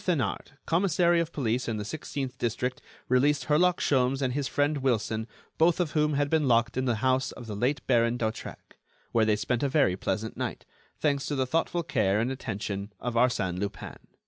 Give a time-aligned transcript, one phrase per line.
[0.03, 5.27] Thenard, commissary of police in the sixteenth district, released Herlock Sholmes and his friend Wilson,
[5.59, 8.79] both of whom had been locked in the house of the late Baron d'Hautrec,
[9.11, 13.59] where they spent a very pleasant night—thanks to the thoughtful care and attention of Arsène
[13.59, 13.97] Lupin."